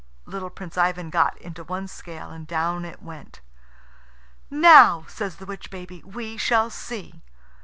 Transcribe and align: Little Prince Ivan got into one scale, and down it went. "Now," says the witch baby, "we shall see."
Little 0.25 0.49
Prince 0.49 0.79
Ivan 0.79 1.11
got 1.11 1.37
into 1.37 1.63
one 1.63 1.87
scale, 1.87 2.31
and 2.31 2.47
down 2.47 2.85
it 2.85 3.03
went. 3.03 3.39
"Now," 4.49 5.05
says 5.07 5.35
the 5.35 5.45
witch 5.45 5.69
baby, 5.69 6.01
"we 6.03 6.37
shall 6.37 6.71
see." 6.71 7.21